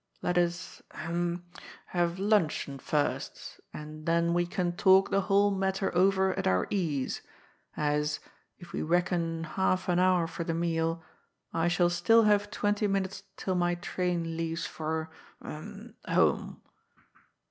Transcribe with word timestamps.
Let 0.23 0.35
us— 0.35 0.81
ahem— 0.95 1.45
^have 1.93 2.15
luncheon 2.17 2.79
first, 2.79 3.59
and 3.71 4.07
then 4.07 4.33
we 4.33 4.47
can 4.47 4.71
talk 4.75 5.11
the 5.11 5.21
whole 5.21 5.51
matter 5.51 5.93
over 5.93 6.33
at 6.39 6.47
our 6.47 6.65
ease, 6.71 7.21
as, 7.77 8.19
if 8.57 8.73
we 8.73 8.81
reckon 8.81 9.43
half 9.43 9.87
an 9.87 9.99
hour 9.99 10.25
for 10.25 10.43
the 10.43 10.55
meal, 10.55 11.03
I 11.53 11.67
shall 11.67 11.91
still 11.91 12.23
haye 12.23 12.47
twenty 12.49 12.87
minutes 12.87 13.21
till 13.37 13.53
my 13.53 13.75
train 13.75 14.35
leaves 14.35 14.65
for— 14.65 15.11
ahem— 15.45 15.93
^home." 16.07 16.61